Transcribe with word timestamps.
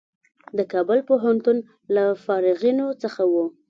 د 0.57 0.59
کابل 0.71 0.99
پوهنتون 1.09 1.57
له 1.95 2.03
فارغینو 2.23 2.87
څخه 3.03 3.23
و. 3.31 3.33